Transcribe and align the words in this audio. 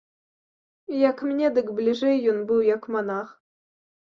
Як 1.09 1.17
мне, 1.31 1.47
дык 1.57 1.69
бліжэй 1.81 2.17
ён 2.33 2.43
быў 2.53 2.61
як 2.75 2.83
манах. 2.97 3.27